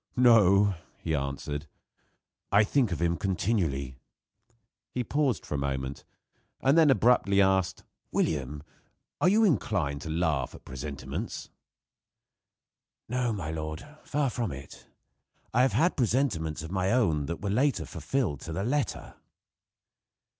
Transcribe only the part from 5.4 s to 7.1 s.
a moment, and then